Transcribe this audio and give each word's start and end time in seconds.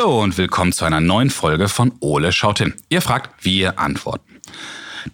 Hallo 0.00 0.22
und 0.22 0.38
willkommen 0.38 0.72
zu 0.72 0.86
einer 0.86 1.00
neuen 1.02 1.28
Folge 1.28 1.68
von 1.68 1.92
Ole 2.00 2.32
schaut 2.32 2.56
hin. 2.56 2.72
Ihr 2.88 3.02
fragt, 3.02 3.44
wir 3.44 3.78
antworten. 3.78 4.40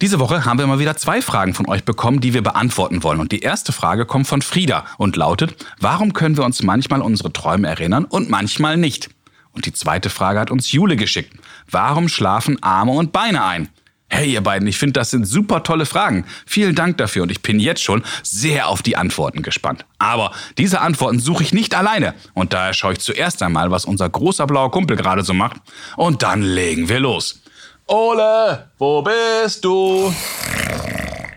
Diese 0.01 0.17
Woche 0.17 0.45
haben 0.45 0.59
wir 0.59 0.65
mal 0.65 0.79
wieder 0.79 0.95
zwei 0.95 1.21
Fragen 1.21 1.53
von 1.53 1.67
euch 1.67 1.83
bekommen, 1.83 2.21
die 2.21 2.33
wir 2.33 2.41
beantworten 2.41 3.03
wollen. 3.03 3.19
Und 3.19 3.33
die 3.33 3.41
erste 3.41 3.73
Frage 3.73 4.05
kommt 4.05 4.27
von 4.27 4.41
Frieda 4.41 4.85
und 4.97 5.17
lautet, 5.17 5.57
warum 5.81 6.13
können 6.13 6.37
wir 6.37 6.45
uns 6.45 6.63
manchmal 6.63 7.01
unsere 7.01 7.33
Träume 7.33 7.67
erinnern 7.67 8.05
und 8.05 8.29
manchmal 8.29 8.77
nicht? 8.77 9.09
Und 9.51 9.65
die 9.65 9.73
zweite 9.73 10.09
Frage 10.09 10.39
hat 10.39 10.51
uns 10.51 10.71
Jule 10.71 10.95
geschickt. 10.95 11.33
Warum 11.69 12.07
schlafen 12.07 12.63
Arme 12.63 12.93
und 12.93 13.11
Beine 13.11 13.43
ein? 13.43 13.67
Hey 14.09 14.31
ihr 14.31 14.41
beiden, 14.41 14.67
ich 14.67 14.77
finde, 14.77 14.93
das 14.93 15.11
sind 15.11 15.25
super 15.25 15.63
tolle 15.63 15.85
Fragen. 15.85 16.25
Vielen 16.45 16.75
Dank 16.75 16.97
dafür 16.97 17.23
und 17.23 17.31
ich 17.31 17.41
bin 17.41 17.59
jetzt 17.59 17.83
schon 17.83 18.03
sehr 18.23 18.69
auf 18.69 18.81
die 18.81 18.95
Antworten 18.95 19.41
gespannt. 19.41 19.85
Aber 19.99 20.31
diese 20.57 20.79
Antworten 20.79 21.19
suche 21.19 21.43
ich 21.43 21.53
nicht 21.53 21.75
alleine 21.75 22.13
und 22.33 22.53
daher 22.53 22.73
schaue 22.73 22.93
ich 22.93 22.99
zuerst 22.99 23.43
einmal, 23.43 23.69
was 23.69 23.85
unser 23.85 24.09
großer 24.09 24.47
blauer 24.47 24.71
Kumpel 24.71 24.95
gerade 24.95 25.23
so 25.23 25.33
macht 25.33 25.57
und 25.97 26.23
dann 26.23 26.41
legen 26.41 26.87
wir 26.87 26.99
los. 26.99 27.41
Ole, 27.87 28.69
wo 28.77 29.01
bist 29.01 29.63
du? 29.63 30.13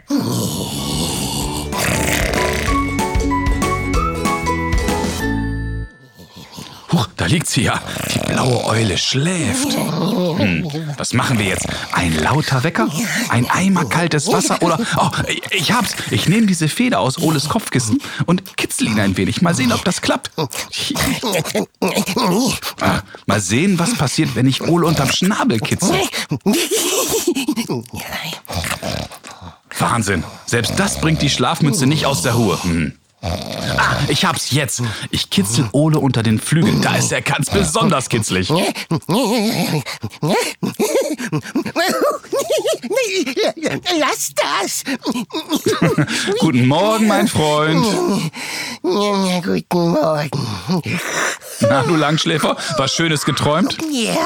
Huch, 6.92 7.08
da 7.16 7.26
liegt 7.26 7.46
sie 7.46 7.62
ja. 7.62 7.80
Die 8.12 8.18
blaue 8.18 8.64
Eule 8.64 8.98
schläft. 8.98 9.72
Hm, 9.72 10.68
was 10.96 11.12
machen 11.12 11.38
wir 11.38 11.46
jetzt? 11.46 11.66
Ein 11.92 12.14
lauter 12.14 12.64
Wecker? 12.64 12.88
Ein 13.28 13.48
Eimer 13.48 13.84
kaltes 13.84 14.26
Wasser? 14.28 14.60
Oder. 14.62 14.78
Oh, 14.96 15.10
ich 15.50 15.72
hab's. 15.72 15.94
Ich 16.10 16.28
nehme 16.28 16.46
diese 16.46 16.68
Feder 16.68 17.00
aus 17.00 17.18
Oles 17.18 17.48
Kopfkissen 17.48 18.00
und 18.26 18.56
kitzel 18.56 18.88
ihn 18.88 18.98
ein 18.98 19.16
wenig. 19.16 19.40
Mal 19.42 19.54
sehen, 19.54 19.72
ob 19.72 19.84
das 19.84 20.00
klappt. 20.00 20.32
Ah, 22.80 23.00
mal 23.26 23.40
sehen, 23.40 23.78
was 23.78 23.94
passiert, 23.96 24.34
wenn 24.34 24.46
ich 24.46 24.62
Ole 24.62 24.86
unterm 24.86 25.12
Schnabel 25.12 25.60
kitzel. 25.60 26.00
Wahnsinn. 29.78 30.24
Selbst 30.46 30.74
das 30.76 31.00
bringt 31.00 31.22
die 31.22 31.30
Schlafmütze 31.30 31.86
nicht 31.86 32.06
aus 32.06 32.22
der 32.22 32.32
Ruhe. 32.34 32.62
Hm. 32.62 32.92
Ah, 33.22 33.98
ich 34.08 34.24
hab's 34.24 34.50
jetzt. 34.50 34.82
Ich 35.10 35.28
kitzel 35.28 35.68
Ole 35.72 35.98
unter 35.98 36.22
den 36.22 36.38
Flügeln. 36.38 36.80
Da 36.80 36.96
ist 36.96 37.12
er 37.12 37.20
ganz 37.20 37.50
besonders 37.50 38.08
kitzlig. 38.08 38.48
Lass 43.98 44.32
das! 44.34 44.84
Guten 46.40 46.66
Morgen, 46.66 47.06
mein 47.06 47.28
Freund. 47.28 47.84
Guten 48.82 49.90
Morgen. 49.90 51.00
Na, 51.60 51.82
du 51.82 51.96
Langschläfer, 51.96 52.56
was 52.78 52.94
Schönes 52.94 53.24
geträumt? 53.24 53.76
Ja, 53.90 54.16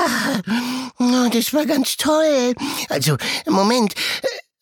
das 1.33 1.53
war 1.53 1.67
ganz 1.67 1.97
toll. 1.97 2.55
Also, 2.89 3.17
Moment. 3.48 3.95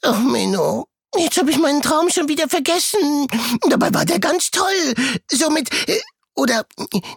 Oh, 0.04 0.14
Menno. 0.14 0.86
Jetzt 1.16 1.38
habe 1.38 1.50
ich 1.50 1.58
meinen 1.58 1.82
Traum 1.82 2.08
schon 2.10 2.28
wieder 2.28 2.48
vergessen. 2.48 3.26
Dabei 3.68 3.92
war 3.92 4.04
der 4.04 4.18
ganz 4.18 4.50
toll. 4.50 4.94
Somit. 5.30 5.70
äh, 5.88 6.00
Oder. 6.34 6.64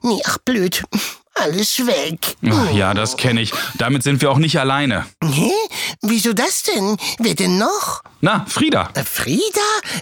Nee, 0.01 0.21
ach, 0.25 0.37
blöd. 0.39 0.83
Alles 1.37 1.85
weg. 1.85 2.35
Ach, 2.49 2.71
ja, 2.71 2.93
das 2.93 3.17
kenne 3.17 3.41
ich. 3.41 3.51
Damit 3.77 4.03
sind 4.03 4.21
wir 4.21 4.31
auch 4.31 4.37
nicht 4.37 4.57
alleine. 4.57 5.05
Hä? 5.21 5.51
Wieso 6.01 6.31
das 6.31 6.63
denn? 6.63 6.95
Wer 7.19 7.35
denn 7.35 7.57
noch? 7.57 8.03
Na, 8.21 8.45
Frieda. 8.47 8.89
Äh, 8.93 9.03
Frieda? 9.03 9.41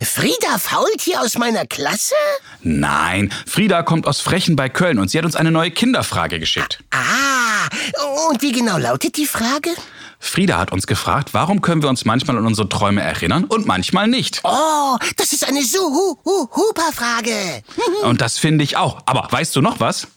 Frieda 0.03 0.59
Faultier 0.59 1.21
aus 1.21 1.35
meiner 1.39 1.65
Klasse? 1.65 2.13
Nein, 2.61 3.33
Frieda 3.47 3.81
kommt 3.81 4.05
aus 4.05 4.21
Frechen 4.21 4.55
bei 4.55 4.69
Köln 4.69 4.99
und 4.99 5.09
sie 5.09 5.17
hat 5.17 5.25
uns 5.25 5.35
eine 5.35 5.49
neue 5.49 5.71
Kinderfrage 5.71 6.39
geschickt. 6.39 6.83
Ah, 6.91 7.67
und 8.29 8.43
wie 8.43 8.51
genau 8.51 8.77
lautet 8.77 9.17
die 9.17 9.25
Frage? 9.27 9.71
Frieda 10.23 10.57
hat 10.57 10.71
uns 10.71 10.87
gefragt, 10.87 11.33
warum 11.33 11.61
können 11.61 11.81
wir 11.81 11.89
uns 11.89 12.05
manchmal 12.05 12.37
an 12.37 12.47
unsere 12.47 12.69
Träume 12.69 13.01
erinnern 13.01 13.43
und 13.43 13.67
manchmal 13.67 14.07
nicht. 14.07 14.39
Oh, 14.45 14.97
das 15.17 15.33
ist 15.33 15.45
eine 15.45 15.61
so 15.63 15.79
hu 15.79 16.17
hu 16.23 16.47
huper 16.55 16.91
Frage. 16.93 17.61
Und 18.03 18.21
das 18.21 18.37
finde 18.39 18.63
ich 18.63 18.77
auch. 18.77 19.01
Aber 19.05 19.27
weißt 19.29 19.53
du 19.55 19.61
noch 19.61 19.81
was? 19.81 20.07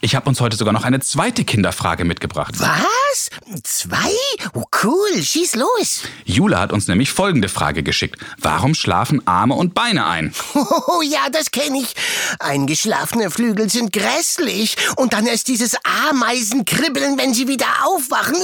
Ich 0.00 0.14
habe 0.14 0.28
uns 0.28 0.40
heute 0.40 0.56
sogar 0.56 0.72
noch 0.72 0.84
eine 0.84 1.00
zweite 1.00 1.44
Kinderfrage 1.44 2.04
mitgebracht. 2.04 2.54
Was? 2.58 3.30
Zwei? 3.64 4.12
Oh, 4.54 4.62
cool. 4.84 5.20
Schieß 5.20 5.56
los. 5.56 6.02
Jule 6.24 6.60
hat 6.60 6.72
uns 6.72 6.86
nämlich 6.86 7.10
folgende 7.10 7.48
Frage 7.48 7.82
geschickt. 7.82 8.20
Warum 8.38 8.76
schlafen 8.76 9.26
Arme 9.26 9.54
und 9.54 9.74
Beine 9.74 10.06
ein? 10.06 10.32
Oh, 10.90 11.02
ja, 11.02 11.28
das 11.30 11.50
kenne 11.50 11.78
ich. 11.80 11.94
Eingeschlafene 12.38 13.30
Flügel 13.30 13.68
sind 13.68 13.92
grässlich. 13.92 14.76
Und 14.96 15.12
dann 15.12 15.26
ist 15.26 15.48
dieses 15.48 15.76
Ameisenkribbeln, 16.08 17.18
wenn 17.18 17.34
sie 17.34 17.46
wieder 17.48 17.66
aufwachen. 17.84 18.36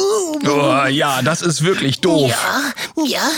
Oh, 0.47 0.87
ja, 0.89 1.23
das 1.23 1.43
ist 1.43 1.63
wirklich 1.65 2.01
doof. 2.01 2.31
Ja, 2.31 3.05
ja. 3.05 3.31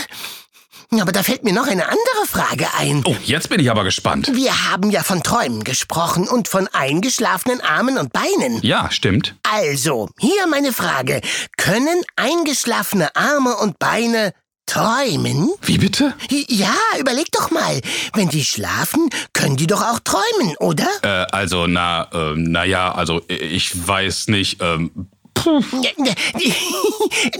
Aber 0.91 1.11
da 1.11 1.21
fällt 1.21 1.43
mir 1.43 1.53
noch 1.53 1.67
eine 1.67 1.85
andere 1.85 2.25
Frage 2.27 2.65
ein. 2.77 3.03
Oh, 3.05 3.15
jetzt 3.23 3.49
bin 3.49 3.59
ich 3.59 3.69
aber 3.69 3.83
gespannt. 3.83 4.31
Wir 4.33 4.71
haben 4.71 4.89
ja 4.89 5.03
von 5.03 5.21
Träumen 5.21 5.63
gesprochen 5.65 6.27
und 6.27 6.47
von 6.47 6.67
eingeschlafenen 6.71 7.59
Armen 7.61 7.97
und 7.97 8.13
Beinen. 8.13 8.61
Ja, 8.61 8.89
stimmt. 8.89 9.35
Also, 9.43 10.09
hier 10.17 10.47
meine 10.47 10.71
Frage. 10.71 11.21
Können 11.57 12.01
eingeschlafene 12.15 13.15
Arme 13.15 13.57
und 13.57 13.79
Beine 13.79 14.33
träumen? 14.65 15.49
Wie 15.61 15.77
bitte? 15.77 16.13
Ja, 16.29 16.73
überleg 16.99 17.31
doch 17.31 17.51
mal. 17.51 17.81
Wenn 18.13 18.29
die 18.29 18.45
schlafen, 18.45 19.09
können 19.33 19.57
die 19.57 19.67
doch 19.67 19.81
auch 19.81 19.99
träumen, 19.99 20.55
oder? 20.59 20.87
Äh, 21.01 21.25
also, 21.31 21.67
na, 21.67 22.07
ähm, 22.13 22.45
na 22.49 22.63
ja, 22.63 22.93
also 22.93 23.21
ich 23.27 23.87
weiß 23.87 24.27
nicht. 24.29 24.61
Ähm. 24.61 25.09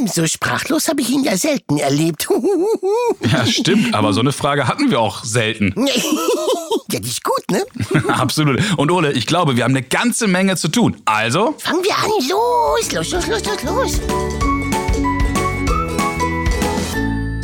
So 0.06 0.25
sprachlos 0.28 0.88
habe 0.88 1.02
ich 1.02 1.09
ihn 1.09 1.24
ja 1.24 1.38
selten 1.38 1.78
erlebt. 1.78 2.28
Ja, 3.31 3.46
stimmt, 3.46 3.94
aber 3.94 4.13
so 4.13 4.22
eine 4.22 4.31
Frage 4.31 4.68
hatten 4.68 4.90
wir 4.90 5.00
auch 5.00 5.24
selten. 5.24 5.74
Ja, 6.90 7.02
die 7.02 7.09
ist 7.09 7.22
gut, 7.22 7.44
ne? 7.52 7.66
Absolut. 8.07 8.62
Und 8.78 8.90
Ole, 8.91 9.12
ich 9.12 9.25
glaube, 9.25 9.57
wir 9.57 9.66
haben 9.66 9.75
eine 9.75 9.84
ganze 9.84 10.25
Menge 10.25 10.56
zu 10.56 10.69
tun. 10.69 10.96
Also, 11.03 11.53
Fangen 11.57 11.84
wir 11.84 11.97
an. 11.97 12.09
Los, 12.30 12.91
los, 12.94 13.12
los, 13.12 13.28
los, 13.28 13.46
los, 13.46 13.63
los. 13.63 14.66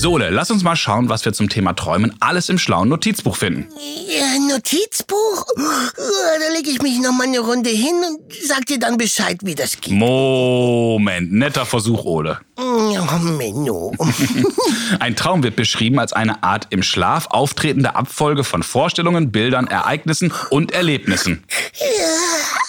So 0.04 0.12
Ole, 0.12 0.30
lass 0.32 0.52
uns 0.52 0.64
mal 0.64 0.76
schauen, 0.76 1.08
was 1.08 1.24
wir 1.24 1.32
zum 1.32 1.48
Thema 1.48 1.72
Träumen 1.72 2.14
alles 2.20 2.50
im 2.50 2.58
schlauen 2.58 2.90
Notizbuch 2.90 3.38
finden. 3.38 3.70
Ja, 4.10 4.38
Notizbuch? 4.54 5.46
Ja, 5.56 6.44
Da 6.46 6.54
lege 6.54 6.72
ich 6.72 6.82
mich 6.82 7.00
noch 7.00 7.14
mal 7.14 7.24
eine 7.24 7.40
Runde 7.40 7.70
hin 7.70 7.96
und 8.06 8.20
sag 8.46 8.66
dir 8.66 8.80
dann 8.80 8.98
Bescheid, 8.98 9.38
wie 9.44 9.56
das 9.56 9.80
geht. 9.80 9.94
Moment, 9.94 11.32
netter 11.32 11.66
Versuch, 11.66 12.04
Ole. 12.04 12.40
Oh, 12.58 12.94
Menno. 13.22 13.94
Ein 15.00 15.16
Traum 15.16 15.42
wird 15.42 15.56
beschrieben 15.56 16.00
als 16.00 16.12
eine 16.12 16.44
Art 16.44 16.68
im 16.72 16.84
Schlaf 16.84 17.28
auftretende 17.30 17.96
Abfolge 17.96 18.44
von 18.44 18.62
Vorstellungen, 18.62 19.32
Bildern, 19.32 19.68
Ereignissen 19.68 20.34
und 20.50 20.74
Erlebnissen. 20.74 21.46
Ja, 21.80 22.63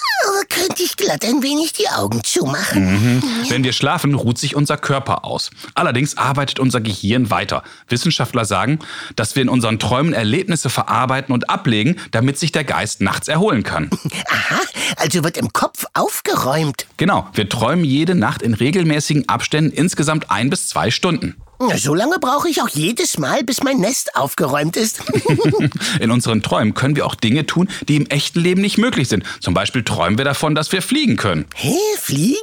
könnte 0.55 0.83
ich 0.83 0.97
glatt 0.97 1.25
ein 1.25 1.43
wenig 1.43 1.73
die 1.73 1.89
Augen 1.89 2.23
zumachen? 2.23 3.23
Wenn 3.49 3.65
wir 3.65 3.73
schlafen, 3.73 4.15
ruht 4.15 4.39
sich 4.39 4.55
unser 4.55 4.77
Körper 4.77 5.25
aus. 5.25 5.51
Allerdings 5.75 6.17
arbeitet 6.17 6.61
unser 6.61 6.81
Gehirn 6.81 7.31
weiter. 7.31 7.63
Wissenschaftler 7.89 8.45
sagen, 8.45 8.79
dass 9.17 9.35
wir 9.35 9.43
in 9.43 9.49
unseren 9.49 9.79
Träumen 9.79 10.13
Erlebnisse 10.13 10.71
verarbeiten 10.71 11.35
und 11.35 11.51
ablegen, 11.51 11.97
damit 12.11 12.39
sich 12.39 12.53
der 12.53 12.65
Geist 12.65 13.01
nachts 13.01 13.29
erholen 13.29 13.63
kann. 13.63 13.91
Aha, 14.29 14.61
also 14.97 15.25
wird 15.25 15.37
im 15.37 15.53
Kopf 15.53 15.87
aufgeräumt. 15.95 16.87
Genau, 16.97 17.29
wir 17.33 17.49
träumen 17.49 17.85
jede 17.85 18.15
Nacht 18.15 18.43
in 18.43 18.55
regelmäßigen 18.55 19.29
Abständen 19.29 19.73
insgesamt 19.73 20.31
ein 20.31 20.51
bis 20.51 20.69
zwei 20.69 20.91
Stunden. 20.91 21.37
Na, 21.61 21.77
So 21.77 21.95
lange 21.95 22.19
brauche 22.19 22.49
ich 22.49 22.61
auch 22.63 22.69
jedes 22.69 23.19
Mal, 23.19 23.45
bis 23.45 23.63
mein 23.63 23.79
Nest 23.79 24.17
aufgeräumt 24.17 24.77
ist. 24.77 25.03
In 26.01 26.11
unseren 26.11 26.43
Träumen 26.43 26.75
können 26.75 26.97
wir 26.97 27.07
auch 27.07 27.15
Dinge 27.15 27.47
tun, 27.47 27.69
die 27.89 27.97
im 27.97 28.07
echten 28.07 28.41
Leben 28.41 28.61
nicht 28.61 28.79
möglich 28.79 29.09
sind. 29.09 29.25
Zum 29.41 29.55
Beispiel 29.55 29.83
träumen 29.85 30.19
wir 30.19 30.25
davon, 30.25 30.55
dass 30.55 30.73
wir 30.73 30.83
fliegen 30.83 31.17
können. 31.17 31.47
Hä, 31.55 31.77
fliegen? 32.01 32.37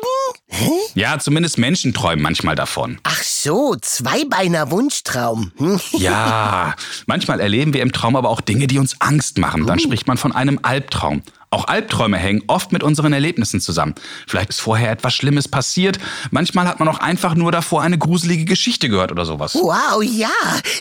Hä? 0.47 0.69
Ja, 0.95 1.19
zumindest 1.19 1.57
Menschen 1.57 1.93
träumen 1.93 2.21
manchmal 2.21 2.55
davon. 2.55 2.99
Ach 3.03 3.21
so, 3.23 3.75
zweibeiner 3.81 4.71
Wunschtraum. 4.71 5.51
Hm. 5.57 5.79
Ja, 6.01 6.75
manchmal 7.05 7.39
erleben 7.39 7.73
wir 7.73 7.81
im 7.81 7.91
Traum 7.91 8.15
aber 8.15 8.29
auch 8.29 8.41
Dinge, 8.41 8.65
die 8.67 8.79
uns 8.79 8.99
Angst 8.99 9.37
machen. 9.37 9.67
Dann 9.67 9.77
spricht 9.79 10.07
man 10.07 10.17
von 10.17 10.31
einem 10.31 10.59
Albtraum. 10.63 11.21
Auch 11.53 11.65
Albträume 11.65 12.17
hängen 12.17 12.43
oft 12.47 12.71
mit 12.71 12.81
unseren 12.81 13.11
Erlebnissen 13.11 13.59
zusammen. 13.59 13.93
Vielleicht 14.25 14.51
ist 14.51 14.61
vorher 14.61 14.89
etwas 14.89 15.13
Schlimmes 15.13 15.49
passiert. 15.49 15.99
Manchmal 16.29 16.65
hat 16.65 16.79
man 16.79 16.87
auch 16.87 16.99
einfach 16.99 17.35
nur 17.35 17.51
davor 17.51 17.81
eine 17.81 17.97
gruselige 17.97 18.45
Geschichte 18.45 18.87
gehört 18.87 19.11
oder 19.11 19.25
sowas. 19.25 19.55
Wow, 19.55 20.01
ja. 20.01 20.29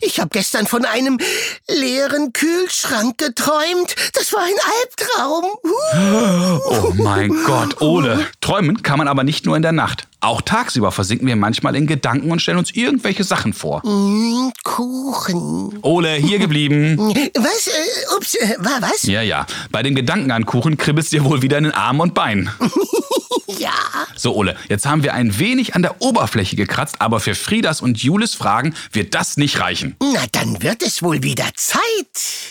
Ich 0.00 0.20
habe 0.20 0.28
gestern 0.30 0.68
von 0.68 0.84
einem 0.84 1.18
leeren 1.68 2.32
Kühlschrank 2.32 3.18
geträumt. 3.18 3.96
Das 4.14 4.32
war 4.32 4.42
ein 4.44 4.54
Albtraum. 4.80 5.44
Huh. 5.64 6.60
Oh 6.68 6.92
mein 7.02 7.30
Gott, 7.46 7.80
Ole. 7.80 8.24
Träumen 8.40 8.84
kann 8.84 8.98
man 8.98 9.08
aber 9.08 9.24
nicht 9.24 9.46
nur 9.46 9.56
in 9.56 9.62
der 9.62 9.72
Nacht. 9.72 10.06
Auch 10.22 10.42
tagsüber 10.42 10.92
versinken 10.92 11.26
wir 11.26 11.36
manchmal 11.36 11.74
in 11.76 11.86
Gedanken 11.86 12.30
und 12.30 12.42
stellen 12.42 12.58
uns 12.58 12.72
irgendwelche 12.72 13.24
Sachen 13.24 13.54
vor. 13.54 13.80
Mm, 13.86 14.50
Kuchen. 14.64 15.78
Ole, 15.80 16.12
hier 16.14 16.38
geblieben. 16.38 16.98
Was? 17.34 17.68
Äh, 17.68 18.16
ups, 18.16 18.34
äh, 18.34 18.56
war 18.58 18.82
was? 18.82 19.04
Ja, 19.04 19.22
ja. 19.22 19.46
Bei 19.70 19.82
dem 19.82 19.94
Gedanken 19.94 20.30
an 20.30 20.44
Kuchen 20.44 20.76
kribbelst 20.76 21.12
dir 21.12 21.24
wohl 21.24 21.40
wieder 21.40 21.56
in 21.56 21.64
den 21.64 21.72
Armen 21.72 22.00
und 22.00 22.14
Beinen. 22.14 22.50
Ja. 23.58 23.72
So, 24.16 24.34
Ole, 24.34 24.56
jetzt 24.68 24.86
haben 24.86 25.02
wir 25.02 25.14
ein 25.14 25.38
wenig 25.38 25.74
an 25.74 25.82
der 25.82 26.00
Oberfläche 26.00 26.56
gekratzt, 26.56 26.96
aber 27.00 27.20
für 27.20 27.34
Friedas 27.34 27.80
und 27.80 28.02
Julis 28.02 28.34
Fragen 28.34 28.74
wird 28.92 29.14
das 29.14 29.36
nicht 29.36 29.60
reichen. 29.60 29.96
Na, 30.00 30.24
dann 30.32 30.62
wird 30.62 30.82
es 30.82 31.02
wohl 31.02 31.22
wieder 31.22 31.46
Zeit. 31.54 31.80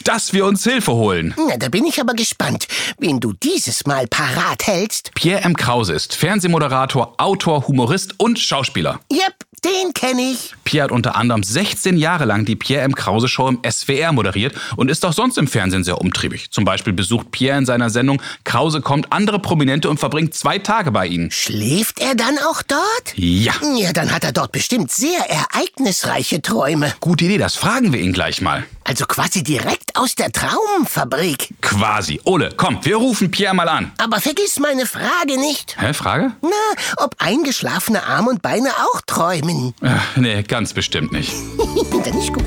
Dass 0.03 0.33
wir 0.33 0.45
uns 0.45 0.63
Hilfe 0.63 0.93
holen. 0.93 1.33
Na, 1.37 1.57
da 1.57 1.69
bin 1.69 1.85
ich 1.85 1.99
aber 2.01 2.13
gespannt, 2.13 2.67
wen 2.97 3.19
du 3.19 3.33
dieses 3.33 3.85
Mal 3.85 4.07
parat 4.07 4.65
hältst. 4.67 5.11
Pierre 5.15 5.43
M. 5.43 5.55
Krause 5.55 5.93
ist 5.93 6.15
Fernsehmoderator, 6.15 7.15
Autor, 7.17 7.67
Humorist 7.67 8.15
und 8.19 8.39
Schauspieler. 8.39 8.99
Yep, 9.11 9.35
den 9.61 9.93
kenne 9.93 10.21
ich. 10.21 10.55
Pierre 10.63 10.85
hat 10.85 10.91
unter 10.91 11.15
anderem 11.15 11.43
16 11.43 11.97
Jahre 11.97 12.25
lang 12.25 12.45
die 12.45 12.55
Pierre 12.55 12.83
M. 12.83 12.95
Krause 12.95 13.27
Show 13.27 13.47
im 13.47 13.59
SWR 13.69 14.11
moderiert 14.11 14.55
und 14.75 14.89
ist 14.89 15.05
auch 15.05 15.13
sonst 15.13 15.37
im 15.37 15.47
Fernsehen 15.47 15.83
sehr 15.83 15.99
umtriebig. 15.99 16.51
Zum 16.51 16.65
Beispiel 16.65 16.93
besucht 16.93 17.31
Pierre 17.31 17.57
in 17.57 17.65
seiner 17.65 17.89
Sendung 17.89 18.21
Krause 18.43 18.81
kommt 18.81 19.11
andere 19.11 19.39
Prominente 19.39 19.89
und 19.89 19.99
verbringt 19.99 20.33
zwei 20.33 20.59
Tage 20.59 20.91
bei 20.91 21.07
ihnen. 21.07 21.31
Schläft 21.31 21.99
er 21.99 22.15
dann 22.15 22.37
auch 22.49 22.61
dort? 22.63 23.13
Ja. 23.15 23.53
Ja, 23.77 23.93
dann 23.93 24.11
hat 24.11 24.23
er 24.23 24.31
dort 24.31 24.51
bestimmt 24.51 24.91
sehr 24.91 25.19
ereignisreiche 25.29 26.41
Träume. 26.41 26.93
Gute 26.99 27.25
Idee, 27.25 27.37
das 27.37 27.55
fragen 27.55 27.93
wir 27.93 27.99
ihn 27.99 28.13
gleich 28.13 28.41
mal. 28.41 28.65
Also 28.89 29.05
quasi 29.05 29.43
direkt 29.43 29.95
aus 29.95 30.15
der 30.15 30.31
Traumfabrik. 30.31 31.49
Quasi. 31.61 32.19
Ole, 32.23 32.49
komm, 32.57 32.83
wir 32.83 32.95
rufen 32.95 33.29
Pierre 33.29 33.53
mal 33.53 33.69
an. 33.69 33.91
Aber 33.99 34.19
vergiss 34.19 34.57
meine 34.57 34.87
Frage 34.87 35.39
nicht. 35.39 35.79
Hä, 35.79 35.93
Frage? 35.93 36.31
Na, 36.41 36.49
ob 36.97 37.13
eingeschlafene 37.19 38.03
Arm 38.03 38.25
und 38.25 38.41
Beine 38.41 38.69
auch 38.69 39.01
träumen. 39.05 39.75
Ach, 39.83 40.17
nee, 40.17 40.41
ganz 40.41 40.73
bestimmt 40.73 41.11
nicht. 41.11 41.31
dann 42.03 42.17
ist 42.17 42.33
gut. 42.33 42.43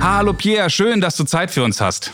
Hallo 0.00 0.32
Pierre, 0.32 0.68
schön, 0.68 1.00
dass 1.00 1.14
du 1.14 1.22
Zeit 1.22 1.52
für 1.52 1.62
uns 1.62 1.80
hast. 1.80 2.10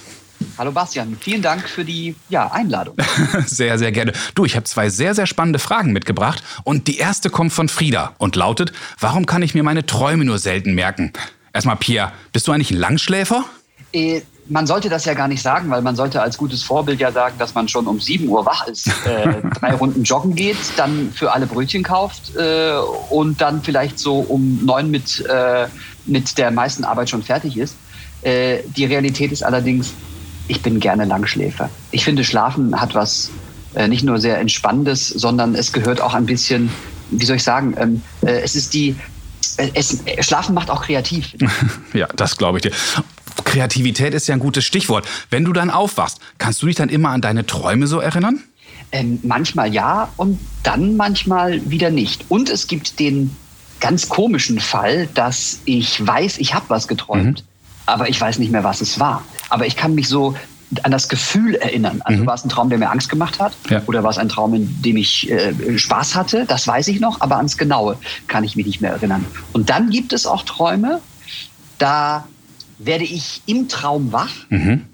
Hallo 0.59 0.73
Bastian, 0.73 1.17
vielen 1.21 1.41
Dank 1.41 1.69
für 1.69 1.85
die 1.85 2.17
ja, 2.29 2.51
Einladung. 2.51 2.97
Sehr, 3.47 3.79
sehr 3.79 3.93
gerne. 3.93 4.13
Du, 4.35 4.45
ich 4.45 4.57
habe 4.57 4.65
zwei 4.65 4.89
sehr, 4.89 5.15
sehr 5.15 5.27
spannende 5.27 5.61
Fragen 5.61 5.93
mitgebracht 5.93 6.43
und 6.65 6.89
die 6.89 6.99
erste 6.99 7.31
kommt 7.31 7.53
von 7.53 7.69
Frieda 7.69 8.15
und 8.19 8.35
lautet, 8.35 8.73
warum 8.99 9.25
kann 9.25 9.43
ich 9.43 9.55
mir 9.55 9.63
meine 9.63 9.87
Träume 9.87 10.25
nur 10.25 10.41
selten 10.41 10.75
merken? 10.75 11.13
Erstmal 11.53 11.77
Pierre, 11.77 12.11
bist 12.33 12.49
du 12.49 12.53
eigentlich 12.53 12.73
ein 12.73 12.77
Langschläfer? 12.77 13.45
Äh, 13.93 14.23
man 14.49 14.67
sollte 14.67 14.89
das 14.89 15.05
ja 15.05 15.15
gar 15.15 15.29
nicht 15.29 15.43
sagen, 15.43 15.71
weil 15.71 15.81
man 15.81 15.95
sollte 15.95 16.21
als 16.21 16.37
gutes 16.37 16.65
Vorbild 16.65 16.99
ja 16.99 17.13
sagen, 17.13 17.37
dass 17.39 17.55
man 17.55 17.69
schon 17.69 17.87
um 17.87 18.01
7 18.01 18.29
Uhr 18.29 18.45
wach 18.45 18.67
ist, 18.67 18.89
äh, 19.07 19.41
drei 19.61 19.75
Runden 19.75 20.03
joggen 20.03 20.35
geht, 20.35 20.59
dann 20.77 21.13
für 21.15 21.33
alle 21.33 21.47
Brötchen 21.47 21.85
kauft 21.85 22.35
äh, 22.37 22.73
und 23.11 23.41
dann 23.41 23.63
vielleicht 23.63 24.01
so 24.01 24.19
um 24.19 24.65
neun 24.65 24.91
mit, 24.91 25.25
äh, 25.27 25.69
mit 26.07 26.37
der 26.37 26.51
meisten 26.51 26.83
Arbeit 26.83 27.11
schon 27.11 27.23
fertig 27.23 27.57
ist. 27.57 27.77
Äh, 28.23 28.65
die 28.77 28.85
Realität 28.85 29.31
ist 29.31 29.45
allerdings, 29.45 29.93
ich 30.49 30.63
bin 30.63 30.81
gerne 30.81 31.05
Langschläfer. 31.05 31.71
Ich 31.91 32.05
finde, 32.05 32.25
Schlafen 32.25 32.79
hat 32.81 32.95
was 32.95 33.31
äh, 33.75 33.87
nicht 33.87 34.03
nur 34.03 34.19
sehr 34.19 34.39
Entspannendes, 34.39 35.09
sondern 35.09 35.55
es 35.55 35.73
gehört 35.73 36.01
auch 36.01 36.15
ein 36.15 36.27
bisschen, 36.27 36.71
wie 37.11 37.25
soll 37.25 37.37
ich 37.37 37.45
sagen, 37.45 37.75
ähm, 37.79 38.03
äh, 38.23 38.41
es 38.41 38.57
ist 38.57 38.75
die, 38.75 38.97
äh, 39.59 39.69
es, 39.75 40.03
Schlafen 40.21 40.55
macht 40.55 40.71
auch 40.71 40.83
kreativ. 40.83 41.35
ja, 41.93 42.09
das 42.17 42.37
glaube 42.37 42.59
ich 42.59 42.63
dir. 42.63 42.73
Kreativität 43.45 44.15
ist 44.15 44.27
ja 44.27 44.35
ein 44.35 44.41
gutes 44.41 44.65
Stichwort. 44.65 45.07
Wenn 45.31 45.45
du 45.45 45.53
dann 45.53 45.71
aufwachst, 45.71 46.19
kannst 46.39 46.63
du 46.63 46.67
dich 46.67 46.77
dann 46.77 46.89
immer 46.89 47.11
an 47.11 47.21
deine 47.21 47.47
Träume 47.47 47.87
so 47.87 48.01
erinnern? 48.01 48.41
Ähm, 48.91 49.21
manchmal 49.23 49.73
ja 49.73 50.11
und 50.17 50.41
dann 50.63 50.97
manchmal 50.97 51.71
wieder 51.71 51.91
nicht. 51.91 52.25
Und 52.29 52.49
es 52.49 52.67
gibt 52.67 52.99
den 52.99 53.37
ganz 53.81 54.09
komischen 54.09 54.59
Fall, 54.61 55.09
dass 55.15 55.61
ich 55.65 56.05
weiß, 56.05 56.39
ich 56.39 56.55
habe 56.55 56.65
was 56.69 56.89
geträumt, 56.89 57.43
mhm. 57.43 57.48
Aber 57.89 58.09
ich 58.09 58.21
weiß 58.21 58.39
nicht 58.39 58.53
mehr, 58.53 58.65
was 58.65 58.81
es 58.81 59.01
war. 59.01 59.23
Aber 59.49 59.67
ich 59.67 59.77
kann 59.77 59.95
mich 59.95 60.09
so 60.09 60.35
an 60.83 60.93
das 60.93 61.09
Gefühl 61.09 61.55
erinnern. 61.55 62.03
Also 62.05 62.23
mhm. 62.23 62.27
war 62.27 62.35
es 62.35 62.45
ein 62.45 62.51
Traum, 62.51 62.69
der 62.69 62.79
mir 62.79 62.91
Angst 62.91 63.09
gemacht 63.09 63.41
hat? 63.41 63.55
Ja. 63.71 63.83
Oder 63.87 64.03
war 64.03 64.11
es 64.11 64.19
ein 64.19 64.29
Traum, 64.29 64.55
in 64.55 64.83
dem 64.83 64.97
ich 64.99 65.31
äh, 65.31 65.79
Spaß 65.79 66.15
hatte? 66.15 66.45
Das 66.47 66.67
weiß 66.67 66.89
ich 66.89 67.01
noch, 67.01 67.21
aber 67.21 67.37
ans 67.39 67.57
Genaue 67.57 67.97
kann 68.27 68.45
ich 68.45 68.55
mich 68.55 68.67
nicht 68.67 68.81
mehr 68.81 68.93
erinnern. 68.93 69.25
Und 69.53 69.71
dann 69.71 69.89
gibt 69.89 70.13
es 70.13 70.27
auch 70.27 70.43
Träume, 70.43 71.01
da 71.79 72.27
werde 72.79 73.05
ich 73.05 73.43
im 73.47 73.69
Traum 73.69 74.13
wach 74.13 74.33
mhm. 74.51 74.85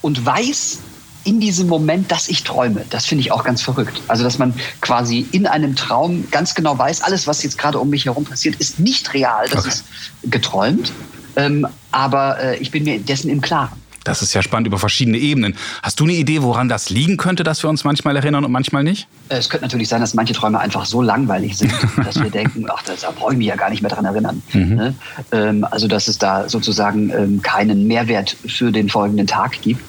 und 0.00 0.24
weiß 0.24 0.78
in 1.24 1.40
diesem 1.40 1.66
Moment, 1.66 2.12
dass 2.12 2.28
ich 2.28 2.44
träume. 2.44 2.84
Das 2.88 3.04
finde 3.04 3.22
ich 3.22 3.32
auch 3.32 3.42
ganz 3.42 3.60
verrückt. 3.60 4.00
Also, 4.06 4.22
dass 4.22 4.38
man 4.38 4.54
quasi 4.80 5.26
in 5.32 5.48
einem 5.48 5.74
Traum 5.74 6.30
ganz 6.30 6.54
genau 6.54 6.78
weiß, 6.78 7.02
alles, 7.02 7.26
was 7.26 7.42
jetzt 7.42 7.58
gerade 7.58 7.80
um 7.80 7.90
mich 7.90 8.04
herum 8.04 8.24
passiert, 8.24 8.54
ist 8.56 8.78
nicht 8.78 9.12
real. 9.12 9.48
Das 9.50 9.64
okay. 9.64 9.68
ist 9.70 9.84
geträumt. 10.30 10.92
Ähm, 11.36 11.66
aber 11.90 12.40
äh, 12.40 12.56
ich 12.58 12.70
bin 12.70 12.84
mir 12.84 12.98
dessen 12.98 13.30
im 13.30 13.40
Klaren. 13.40 13.80
Das 14.06 14.22
ist 14.22 14.32
ja 14.34 14.42
spannend 14.42 14.68
über 14.68 14.78
verschiedene 14.78 15.18
Ebenen. 15.18 15.56
Hast 15.82 15.98
du 15.98 16.04
eine 16.04 16.12
Idee, 16.12 16.42
woran 16.42 16.68
das 16.68 16.90
liegen 16.90 17.16
könnte, 17.16 17.42
dass 17.42 17.64
wir 17.64 17.70
uns 17.70 17.82
manchmal 17.82 18.14
erinnern 18.14 18.44
und 18.44 18.52
manchmal 18.52 18.84
nicht? 18.84 19.08
Es 19.28 19.50
könnte 19.50 19.64
natürlich 19.64 19.88
sein, 19.88 20.00
dass 20.00 20.14
manche 20.14 20.32
Träume 20.32 20.60
einfach 20.60 20.86
so 20.86 21.02
langweilig 21.02 21.58
sind, 21.58 21.72
dass 22.04 22.14
wir 22.22 22.30
denken, 22.30 22.66
ach, 22.72 22.82
da 22.84 23.10
brauche 23.10 23.32
ich 23.32 23.38
mich 23.38 23.48
ja 23.48 23.56
gar 23.56 23.68
nicht 23.68 23.82
mehr 23.82 23.90
dran 23.90 24.04
erinnern. 24.04 24.42
Mhm. 24.52 24.74
Ne? 24.76 24.94
Ähm, 25.32 25.66
also, 25.68 25.88
dass 25.88 26.06
es 26.06 26.18
da 26.18 26.48
sozusagen 26.48 27.10
ähm, 27.10 27.42
keinen 27.42 27.88
Mehrwert 27.88 28.36
für 28.46 28.70
den 28.70 28.88
folgenden 28.88 29.26
Tag 29.26 29.60
gibt. 29.60 29.82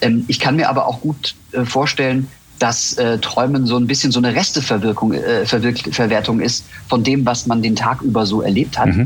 Ähm, 0.00 0.24
ich 0.28 0.40
kann 0.40 0.56
mir 0.56 0.70
aber 0.70 0.86
auch 0.86 1.02
gut 1.02 1.34
äh, 1.52 1.66
vorstellen, 1.66 2.26
dass 2.58 2.94
äh, 2.94 3.18
Träumen 3.18 3.66
so 3.66 3.76
ein 3.76 3.86
bisschen 3.86 4.12
so 4.12 4.18
eine 4.18 4.34
Resteverwirkung, 4.34 5.12
äh, 5.12 5.44
Verwertung 5.44 6.40
ist 6.40 6.64
von 6.88 7.04
dem, 7.04 7.24
was 7.26 7.46
man 7.46 7.62
den 7.62 7.76
Tag 7.76 8.00
über 8.00 8.24
so 8.24 8.40
erlebt 8.40 8.78
hat. 8.78 8.88
Mhm. 8.88 9.04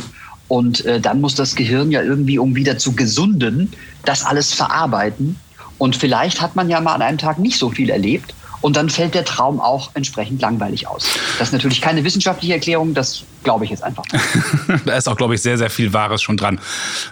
Und 0.52 0.84
äh, 0.84 1.00
dann 1.00 1.22
muss 1.22 1.34
das 1.34 1.54
Gehirn 1.54 1.90
ja 1.90 2.02
irgendwie, 2.02 2.38
um 2.38 2.54
wieder 2.54 2.76
zu 2.76 2.92
gesunden, 2.92 3.72
das 4.04 4.22
alles 4.22 4.52
verarbeiten. 4.52 5.36
Und 5.78 5.96
vielleicht 5.96 6.42
hat 6.42 6.56
man 6.56 6.68
ja 6.68 6.78
mal 6.78 6.92
an 6.92 7.00
einem 7.00 7.16
Tag 7.16 7.38
nicht 7.38 7.56
so 7.56 7.70
viel 7.70 7.88
erlebt. 7.88 8.34
Und 8.60 8.76
dann 8.76 8.90
fällt 8.90 9.14
der 9.14 9.24
Traum 9.24 9.62
auch 9.62 9.92
entsprechend 9.94 10.42
langweilig 10.42 10.86
aus. 10.86 11.08
Das 11.38 11.48
ist 11.48 11.52
natürlich 11.52 11.80
keine 11.80 12.04
wissenschaftliche 12.04 12.52
Erklärung, 12.52 12.92
das 12.92 13.22
glaube 13.44 13.64
ich 13.64 13.70
jetzt 13.70 13.82
einfach. 13.82 14.04
da 14.84 14.94
ist 14.94 15.08
auch, 15.08 15.16
glaube 15.16 15.36
ich, 15.36 15.40
sehr, 15.40 15.56
sehr 15.56 15.70
viel 15.70 15.94
Wahres 15.94 16.20
schon 16.20 16.36
dran. 16.36 16.60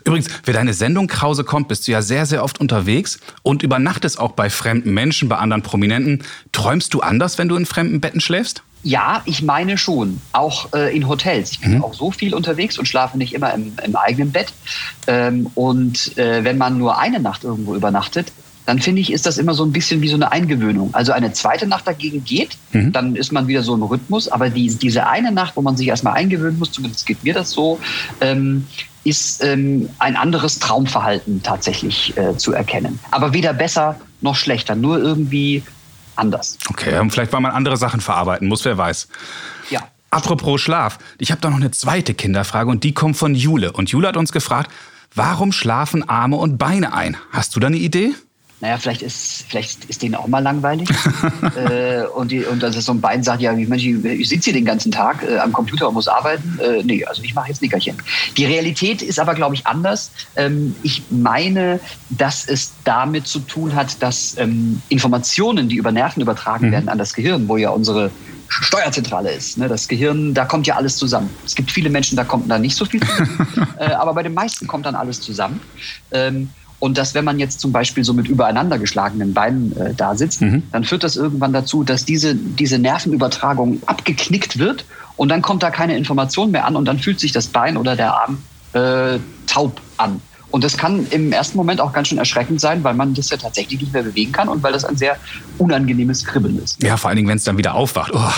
Übrigens, 0.04 0.28
wer 0.44 0.52
deine 0.52 0.75
Sendung 0.75 1.06
Krause 1.06 1.42
kommt, 1.42 1.69
bist 1.69 1.88
du 1.88 1.92
ja 1.92 2.02
sehr, 2.02 2.26
sehr 2.26 2.44
oft 2.44 2.60
unterwegs 2.60 3.20
und 3.42 3.62
übernachtest 3.62 4.20
auch 4.20 4.32
bei 4.32 4.50
fremden 4.50 4.92
Menschen, 4.92 5.31
bei 5.31 5.38
anderen 5.38 5.62
Prominenten. 5.62 6.25
Träumst 6.52 6.92
du 6.92 7.00
anders, 7.00 7.38
wenn 7.38 7.48
du 7.48 7.56
in 7.56 7.64
fremden 7.64 8.02
Betten 8.02 8.20
schläfst? 8.20 8.62
Ja, 8.82 9.22
ich 9.26 9.42
meine 9.42 9.76
schon. 9.76 10.20
Auch 10.32 10.72
äh, 10.72 10.94
in 10.96 11.06
Hotels. 11.08 11.52
Ich 11.52 11.60
bin 11.60 11.75
mhm. 11.75 11.84
auch 11.84 11.94
so 11.94 12.10
viel 12.10 12.34
unterwegs 12.34 12.78
und 12.78 12.87
schlafe 12.87 13.18
nicht 13.18 13.34
immer 13.34 13.52
im, 13.52 13.72
im 13.84 13.96
eigenen 13.96 14.32
Bett. 14.32 14.52
Ähm, 15.06 15.50
und 15.54 16.16
äh, 16.16 16.44
wenn 16.44 16.56
man 16.58 16.78
nur 16.78 16.99
eine 16.99 17.20
Nacht 17.20 17.44
irgendwo 17.44 17.75
übernachtet, 17.75 18.32
dann 18.66 18.78
finde 18.78 19.00
ich, 19.00 19.12
ist 19.12 19.26
das 19.26 19.37
immer 19.38 19.54
so 19.54 19.64
ein 19.64 19.72
bisschen 19.72 20.00
wie 20.00 20.08
so 20.08 20.14
eine 20.14 20.32
Eingewöhnung. 20.32 20.94
Also 20.94 21.12
eine 21.12 21.32
zweite 21.32 21.66
Nacht 21.66 21.87
dagegen 21.87 22.25
geht, 22.25 22.56
mhm. 22.72 22.92
dann 22.92 23.16
ist 23.16 23.32
man 23.32 23.49
wieder 23.49 23.62
so 23.62 23.75
im 23.75 23.82
Rhythmus. 23.82 24.28
Aber 24.28 24.49
die, 24.49 24.75
diese 24.75 25.06
eine 25.06 25.32
Nacht, 25.32 25.56
wo 25.56 25.62
man 25.62 25.76
sich 25.76 25.88
erstmal 25.88 26.14
eingewöhnen 26.14 26.58
muss, 26.58 26.72
zumindest 26.72 27.04
geht 27.04 27.25
mir 27.25 27.34
das 27.34 27.50
so, 27.50 27.80
ähm, 28.20 28.66
ist 29.02 29.42
ähm, 29.42 29.88
ein 29.99 30.16
anderes 30.16 30.58
Traumverhalten 30.58 31.42
tatsächlich 31.42 32.16
äh, 32.16 32.37
zu 32.37 32.52
erkennen. 32.52 32.99
Aber 33.10 33.32
weder 33.32 33.52
besser 33.52 33.99
noch 34.20 34.37
schlechter, 34.37 34.75
nur 34.75 34.99
irgendwie 34.99 35.62
anders. 36.20 36.58
Okay, 36.68 37.00
vielleicht 37.10 37.32
weil 37.32 37.40
man 37.40 37.52
andere 37.52 37.76
Sachen 37.76 38.00
verarbeiten 38.00 38.48
muss, 38.48 38.64
wer 38.64 38.78
weiß. 38.78 39.08
Ja. 39.70 39.80
Apropos 40.10 40.60
Schlaf, 40.60 40.98
ich 41.18 41.30
habe 41.30 41.40
da 41.40 41.50
noch 41.50 41.56
eine 41.56 41.70
zweite 41.70 42.14
Kinderfrage 42.14 42.70
und 42.70 42.84
die 42.84 42.92
kommt 42.92 43.16
von 43.16 43.34
Jule. 43.34 43.72
Und 43.72 43.90
Jule 43.90 44.08
hat 44.08 44.16
uns 44.16 44.32
gefragt, 44.32 44.70
warum 45.14 45.52
schlafen 45.52 46.08
Arme 46.08 46.36
und 46.36 46.58
Beine 46.58 46.92
ein? 46.92 47.16
Hast 47.32 47.54
du 47.54 47.60
da 47.60 47.68
eine 47.68 47.76
Idee? 47.76 48.14
Naja, 48.61 48.76
vielleicht 48.76 49.02
ist, 49.02 49.47
vielleicht 49.49 49.87
ist 49.87 50.02
denen 50.02 50.14
auch 50.14 50.26
mal 50.26 50.40
langweilig. 50.40 50.88
äh, 51.57 52.02
und, 52.14 52.31
die, 52.31 52.45
und 52.45 52.62
also 52.62 52.81
so 52.81 52.93
ein 52.93 53.00
Bein 53.00 53.23
sagt, 53.23 53.40
ja, 53.40 53.57
wie 53.57 53.67
Mensch, 53.67 53.85
ich 53.85 54.29
sitze 54.29 54.50
hier 54.50 54.52
den 54.52 54.67
ganzen 54.67 54.93
Tag 54.93 55.23
äh, 55.23 55.38
am 55.38 55.52
Computer 55.52 55.88
und 55.88 55.95
muss 55.95 56.09
arbeiten. 56.09 56.59
Äh, 56.59 56.83
nee, 56.83 57.05
also 57.05 57.23
ich 57.23 57.35
mache 57.35 57.49
jetzt 57.49 57.62
Nickerchen. 57.62 57.97
Die 58.37 58.45
Realität 58.45 59.00
ist 59.00 59.19
aber, 59.19 59.35
glaube 59.35 59.55
ich, 59.55 59.67
anders. 59.67 60.11
Ähm, 60.37 60.75
ich 60.83 61.02
meine, 61.11 61.81
dass 62.11 62.47
es 62.47 62.75
damit 62.85 63.26
zu 63.26 63.40
tun 63.40 63.75
hat, 63.75 64.02
dass 64.02 64.37
ähm, 64.38 64.83
Informationen, 64.90 65.69
die 65.69 65.76
über 65.76 65.90
Nerven 65.90 66.21
übertragen 66.21 66.67
mhm. 66.67 66.73
werden 66.73 66.88
an 66.90 66.99
das 66.99 67.14
Gehirn, 67.14 67.49
wo 67.49 67.57
ja 67.57 67.71
unsere 67.71 68.11
Steuerzentrale 68.50 69.31
ist. 69.31 69.59
Ne? 69.59 69.69
Das 69.69 69.88
Gehirn, 69.88 70.35
da 70.35 70.45
kommt 70.45 70.67
ja 70.67 70.75
alles 70.75 70.97
zusammen. 70.97 71.31
Es 71.47 71.55
gibt 71.55 71.71
viele 71.71 71.88
Menschen, 71.88 72.17
da 72.17 72.25
kommt 72.25 72.50
da 72.50 72.59
nicht 72.59 72.76
so 72.76 72.85
viel 72.85 73.00
zusammen. 73.00 73.49
äh, 73.79 73.93
aber 73.93 74.12
bei 74.12 74.23
den 74.23 74.35
meisten 74.35 74.67
kommt 74.67 74.87
dann 74.87 74.97
alles 74.97 75.21
zusammen. 75.21 75.61
Ähm, 76.11 76.50
und 76.80 76.99
dass, 76.99 77.14
wenn 77.14 77.25
man 77.25 77.38
jetzt 77.38 77.60
zum 77.60 77.72
Beispiel 77.72 78.02
so 78.04 78.12
mit 78.14 78.26
übereinander 78.26 78.78
geschlagenen 78.78 79.34
Beinen 79.34 79.76
äh, 79.76 79.94
da 79.94 80.16
sitzt, 80.16 80.40
mhm. 80.40 80.64
dann 80.72 80.82
führt 80.82 81.04
das 81.04 81.14
irgendwann 81.14 81.52
dazu, 81.52 81.84
dass 81.84 82.04
diese, 82.04 82.34
diese 82.34 82.78
Nervenübertragung 82.78 83.82
abgeknickt 83.87 84.58
wird 84.58 84.87
und 85.16 85.28
dann 85.28 85.42
kommt 85.42 85.62
da 85.62 85.70
keine 85.70 85.96
Information 85.96 86.50
mehr 86.50 86.64
an 86.64 86.76
und 86.76 86.87
dann 86.87 86.99
fühlt 86.99 87.20
sich 87.20 87.32
das 87.32 87.46
Bein 87.46 87.76
oder 87.76 87.94
der 87.94 88.14
Arm 88.14 88.42
äh, 88.72 89.18
taub 89.46 89.80
an. 89.99 90.20
Und 90.50 90.64
das 90.64 90.76
kann 90.76 91.06
im 91.10 91.32
ersten 91.32 91.56
Moment 91.56 91.80
auch 91.80 91.92
ganz 91.92 92.08
schön 92.08 92.18
erschreckend 92.18 92.60
sein, 92.60 92.82
weil 92.82 92.94
man 92.94 93.14
das 93.14 93.30
ja 93.30 93.37
tatsächlich 93.37 93.80
nicht 93.80 93.92
mehr 93.92 94.02
bewegen 94.02 94.32
kann 94.32 94.49
und 94.49 94.62
weil 94.62 94.72
das 94.72 94.84
ein 94.84 94.96
sehr 94.96 95.16
unangenehmes 95.58 96.25
Kribbeln 96.25 96.58
ist. 96.58 96.82
Ja, 96.82 96.96
vor 96.96 97.08
allen 97.08 97.16
Dingen, 97.16 97.28
wenn 97.28 97.37
es 97.37 97.44
dann 97.44 97.56
wieder 97.56 97.75
aufwacht. 97.75 98.10
Oh. 98.12 98.32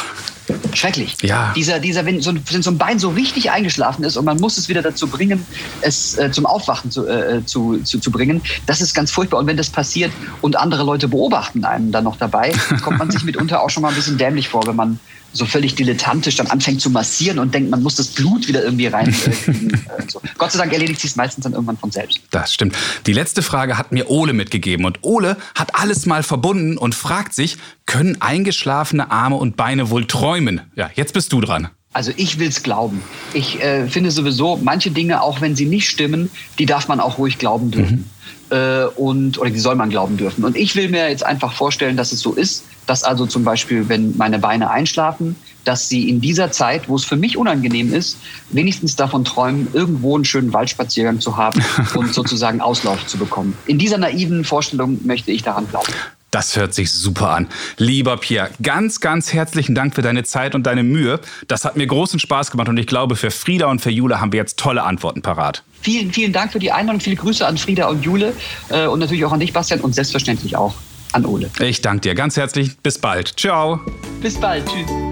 Schrecklich. 0.75 1.17
Ja. 1.23 1.53
Dieser, 1.55 1.79
dieser, 1.79 2.05
wenn 2.05 2.21
so, 2.21 2.31
ein, 2.31 2.43
wenn 2.51 2.63
so 2.63 2.71
ein 2.71 2.79
Bein 2.79 2.99
so 2.99 3.11
richtig 3.11 3.51
eingeschlafen 3.51 4.05
ist 4.05 4.17
und 4.17 4.25
man 4.25 4.39
muss 4.39 4.59
es 4.59 4.69
wieder 4.69 4.83
dazu 4.83 5.07
bringen, 5.07 5.45
es 5.81 6.19
äh, 6.19 6.31
zum 6.31 6.47
Aufwachen 6.47 6.91
zu, 6.91 7.07
äh, 7.07 7.45
zu, 7.45 7.79
zu, 7.79 7.99
zu 7.99 8.11
bringen, 8.11 8.43
das 8.67 8.81
ist 8.81 8.95
ganz 8.95 9.11
furchtbar. 9.11 9.41
Und 9.41 9.47
wenn 9.47 9.57
das 9.57 9.71
passiert 9.71 10.13
und 10.41 10.57
andere 10.57 10.85
Leute 10.85 11.09
beobachten 11.09 11.65
einen 11.65 11.93
dann 11.93 12.05
noch 12.05 12.17
dabei, 12.17 12.53
kommt 12.83 12.99
man 12.99 13.11
sich 13.11 13.25
mitunter 13.25 13.63
auch 13.63 13.71
schon 13.71 13.83
mal 13.83 13.91
ein 13.91 13.95
bisschen 13.95 14.19
dämlich 14.19 14.49
vor, 14.49 14.67
wenn 14.67 14.77
man 14.77 14.99
so 15.33 15.47
völlig 15.47 15.75
dilettantisch 15.75 16.37
dann 16.37 16.47
anfängt 16.49 16.81
zu 16.81 16.91
massieren 16.91 17.39
und 17.39 17.55
denkt, 17.55 17.71
man 17.71 17.83
muss 17.83 17.97
das 17.97 18.09
Blut 18.09 18.49
wieder 18.49 18.63
irgendwie 18.63 18.87
reinkriegen. 18.87 19.73
Äh, 19.83 20.03
so. 20.09 20.21
Gott 20.39 20.53
sei 20.53 20.59
Dank 20.59 20.73
erledigt 20.73 21.01
sich 21.01 21.11
es 21.11 21.17
meistens 21.17 21.45
dann 21.45 21.53
irgendwann 21.53 21.77
von 21.77 21.91
selbst. 21.91 22.21
Das 22.31 22.53
stimmt. 22.55 22.77
Die 23.07 23.13
letzte 23.13 23.43
Frage 23.43 23.79
hat 23.79 23.91
mir 23.91 24.11
Ole 24.11 24.33
mitgegeben 24.33 24.85
und 24.85 24.99
Ole 25.03 25.37
hat 25.55 25.75
alles 25.75 26.07
mal 26.07 26.23
verbunden 26.23 26.79
und 26.79 26.95
fragt 26.95 27.35
sich, 27.35 27.57
können 27.87 28.21
eingeschlafene 28.21 29.11
Arme 29.11 29.37
und 29.37 29.57
Beine 29.57 29.91
wohl 29.91 30.07
träumen? 30.07 30.61
Ja, 30.77 30.91
jetzt 30.95 31.15
bist 31.15 31.33
du 31.33 31.41
dran. 31.41 31.69
Also 31.93 32.13
ich 32.17 32.39
will's 32.39 32.63
glauben. 32.63 33.03
Ich 33.35 33.61
äh, 33.63 33.87
finde 33.87 34.11
sowieso, 34.11 34.59
manche 34.63 34.91
Dinge, 34.91 35.23
auch 35.23 35.41
wenn 35.41 35.57
sie 35.57 35.67
nicht 35.67 35.89
stimmen, 35.89 36.31
die 36.59 36.67
darf 36.67 36.89
man 36.89 37.01
auch 37.01 37.19
ruhig 37.19 37.39
glauben 37.39 37.71
dürfen. 37.71 37.97
Mhm. 37.97 38.11
Äh, 38.53 38.85
und, 38.97 39.39
oder 39.39 39.49
die 39.49 39.59
soll 39.59 39.77
man 39.77 39.89
glauben 39.89 40.19
dürfen. 40.19 40.45
Und 40.45 40.57
ich 40.57 40.77
will 40.77 40.91
mir 40.91 41.09
jetzt 41.09 41.25
einfach 41.25 41.55
vorstellen, 41.55 41.97
dass 41.97 42.13
es 42.13 42.21
so 42.21 42.35
ist, 42.35 42.65
dass 42.87 43.03
also 43.03 43.25
zum 43.25 43.45
Beispiel, 43.45 43.89
wenn 43.89 44.15
meine 44.19 44.39
Beine 44.39 44.71
einschlafen, 44.71 45.37
dass 45.65 45.89
sie 45.89 46.11
in 46.11 46.21
dieser 46.21 46.51
Zeit, 46.51 46.87
wo 46.89 46.97
es 46.97 47.05
für 47.05 47.17
mich 47.17 47.39
unangenehm 47.39 47.95
ist, 47.95 48.19
wenigstens 48.51 48.95
davon 48.95 49.25
träumen, 49.25 49.69
irgendwo 49.73 50.17
einen 50.17 50.27
schönen 50.27 50.53
Waldspaziergang 50.53 51.21
zu 51.21 51.39
haben 51.39 51.63
und 51.95 52.13
sozusagen 52.13 52.61
Auslauf 52.61 53.07
zu 53.07 53.17
bekommen. 53.17 53.57
In 53.67 53.79
dieser 53.79 53.97
naiven 53.97 54.45
Vorstellung 54.45 55.01
möchte 55.07 55.31
ich 55.31 55.43
daran 55.43 55.67
glauben. 55.71 55.93
Das 56.31 56.57
hört 56.57 56.75
sich 56.75 56.93
super 56.93 57.31
an. 57.31 57.47
Lieber 57.77 58.17
Pierre, 58.17 58.51
ganz, 58.63 59.01
ganz 59.01 59.33
herzlichen 59.33 59.75
Dank 59.75 59.95
für 59.95 60.03
deine 60.03 60.25
Zeit 60.25 60.55
und 60.55 60.67
deine 60.67 60.83
Mühe. 60.83 61.21
Das 61.47 61.65
hat 61.65 61.77
mir 61.77 61.87
großen 61.87 62.19
Spaß 62.19 62.51
gemacht 62.51 62.69
und 62.69 62.79
ich 62.79 62.87
glaube, 62.87 63.17
für 63.17 63.31
Frieda 63.31 63.67
und 63.67 63.81
für 63.81 63.91
Jule 63.91 64.21
haben 64.21 64.33
wir 64.33 64.41
jetzt 64.41 64.59
tolle 64.59 64.83
Antworten 64.83 65.23
parat. 65.23 65.63
Vielen, 65.83 66.13
vielen 66.13 66.33
Dank 66.33 66.53
für 66.53 66.59
die 66.59 66.73
Einladung. 66.73 67.01
Viele 67.01 67.17
Grüße 67.17 67.47
an 67.47 67.59
Frieda 67.59 67.89
und 67.89 68.05
Jule 68.05 68.35
äh, 68.69 68.87
und 68.87 69.01
natürlich 69.01 69.25
auch 69.25 69.33
an 69.33 69.41
dich, 69.41 69.53
Bastian, 69.53 69.81
und 69.81 69.95
selbstverständlich 69.95 70.57
auch 70.57 70.75
an 71.13 71.27
Ole. 71.27 71.51
Ich 71.61 71.83
danke 71.83 72.01
dir 72.01 72.15
ganz 72.15 72.37
herzlich. 72.37 72.77
Bis 72.79 72.99
bald. 72.99 73.39
Ciao. 73.39 73.81
Bis 74.21 74.41
bald. 74.41 74.65
Tschüss. 74.67 75.12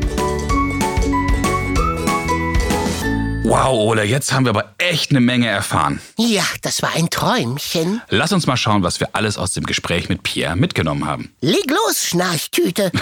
Wow, 3.51 3.81
Ole, 3.81 4.05
jetzt 4.05 4.33
haben 4.33 4.45
wir 4.45 4.51
aber 4.51 4.75
echt 4.79 5.11
eine 5.11 5.19
Menge 5.19 5.49
erfahren. 5.49 6.01
Ja, 6.17 6.45
das 6.63 6.83
war 6.83 6.91
ein 6.95 7.11
Träumchen. 7.11 8.01
Lass 8.09 8.31
uns 8.33 8.47
mal 8.47 8.57
schauen, 8.57 8.85
was 8.85 9.01
wir 9.01 9.09
alles 9.17 9.37
aus 9.37 9.55
dem 9.55 9.67
Gespräch 9.67 10.09
mit 10.09 10.23
Pierre 10.23 10.55
mitgenommen 10.55 11.05
haben. 11.05 11.33
Leg 11.41 11.69
los, 11.69 12.07
Schnarchtüte. 12.07 12.93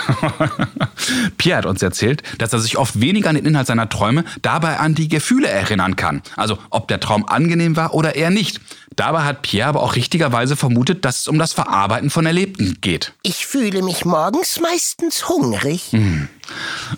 Pierre 1.37 1.59
hat 1.59 1.67
uns 1.67 1.83
erzählt, 1.83 2.23
dass 2.39 2.55
er 2.55 2.61
sich 2.61 2.79
oft 2.79 2.99
weniger 2.99 3.29
an 3.29 3.35
den 3.35 3.45
Inhalt 3.45 3.67
seiner 3.67 3.91
Träume, 3.91 4.25
dabei 4.41 4.79
an 4.79 4.95
die 4.95 5.09
Gefühle 5.09 5.49
erinnern 5.49 5.97
kann. 5.97 6.23
Also 6.35 6.57
ob 6.71 6.89
der 6.89 7.01
Traum 7.01 7.29
angenehm 7.29 7.77
war 7.77 7.93
oder 7.93 8.17
eher 8.17 8.31
nicht. 8.31 8.59
Dabei 8.99 9.23
hat 9.23 9.43
Pierre 9.43 9.69
aber 9.69 9.85
auch 9.85 9.95
richtigerweise 9.95 10.57
vermutet, 10.57 11.05
dass 11.05 11.21
es 11.21 11.29
um 11.29 11.39
das 11.39 11.53
Verarbeiten 11.53 12.11
von 12.11 12.27
Erlebten 12.27 12.79
geht. 12.81 13.13
Ich 13.23 13.47
fühle 13.47 13.83
mich 13.83 14.05
morgens 14.05 14.59
meistens 14.59 15.29
hungrig. 15.29 15.93
Hm. 15.93 16.29